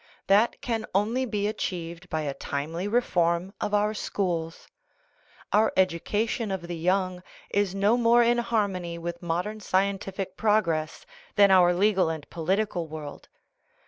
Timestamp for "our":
3.75-3.93, 5.53-5.71, 11.51-11.71